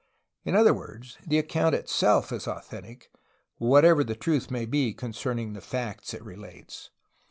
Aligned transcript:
In 0.43 0.55
other 0.55 0.73
words, 0.73 1.19
the 1.27 1.37
account 1.37 1.75
itself 1.75 2.31
is 2.31 2.47
authentic, 2.47 3.11
whatever 3.59 4.03
the 4.03 4.15
truth 4.15 4.49
may 4.49 4.65
be 4.65 4.95
concerning 4.95 5.53
the 5.53 5.61
facts 5.61 6.15
it 6.15 6.23
relates. 6.25 6.89